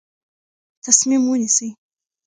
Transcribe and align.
تصمیم 0.83 1.23
ونیسئ. 1.27 1.69